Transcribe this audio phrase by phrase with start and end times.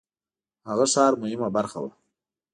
[0.69, 1.91] هغه ښار مهمه برخه وه.